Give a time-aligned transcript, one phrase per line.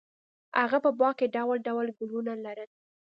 [0.61, 2.69] هغه په باغ کې ډول ډول ګلونه لرل.